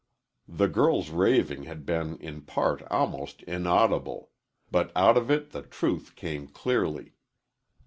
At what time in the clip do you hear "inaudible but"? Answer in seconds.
3.43-4.91